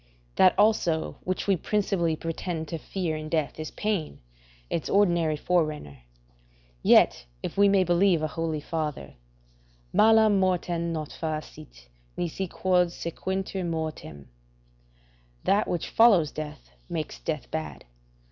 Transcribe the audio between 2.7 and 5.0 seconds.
fear in death is pain, its